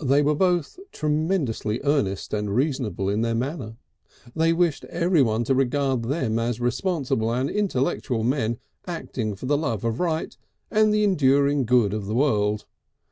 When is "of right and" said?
9.84-10.92